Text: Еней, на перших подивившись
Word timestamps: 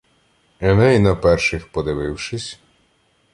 Еней, 0.59 0.97
на 0.99 1.15
перших 1.15 1.69
подивившись 1.71 2.59